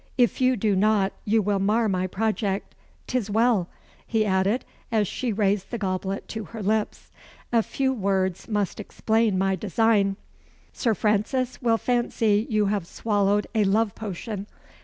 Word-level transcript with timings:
If 0.17 0.41
you 0.41 0.55
do 0.57 0.75
not, 0.75 1.13
you 1.25 1.43
will 1.43 1.59
mar 1.59 1.87
my 1.87 2.07
project. 2.07 2.73
'Tis 3.05 3.29
well!" 3.29 3.69
he 4.07 4.25
added, 4.25 4.65
as 4.91 5.07
she 5.07 5.31
raised 5.31 5.69
the 5.69 5.77
goblet 5.77 6.27
to 6.29 6.45
her 6.45 6.63
lips. 6.63 7.11
"A 7.53 7.61
few 7.61 7.93
words 7.93 8.47
must 8.47 8.79
explain 8.79 9.37
my 9.37 9.55
design. 9.55 10.15
Sir 10.73 10.95
Francis 10.95 11.61
will 11.61 11.77
fancy 11.77 12.47
you 12.49 12.65
have 12.65 12.87
swallowed 12.87 13.45
a 13.53 13.63
love 13.63 13.93
potion. 13.93 14.47